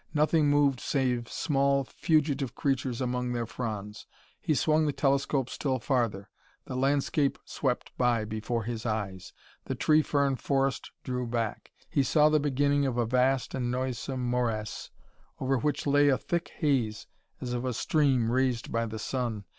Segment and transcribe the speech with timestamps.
[0.15, 4.07] Nothing moved save small, fugitive creatures among their fronds.
[4.41, 6.27] He swung the telescope still farther.
[6.65, 9.31] The landscape swept by before his eyes.
[9.65, 11.71] The tree fern forest drew back.
[11.87, 14.89] He saw the beginning of a vast and noisome morass,
[15.39, 17.05] over which lay a thick haze
[17.39, 19.45] as of a stream raised by the sun.